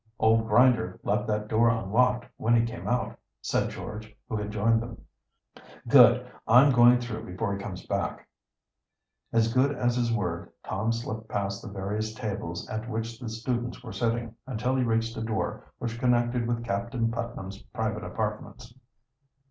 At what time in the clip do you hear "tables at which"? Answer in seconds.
12.15-13.19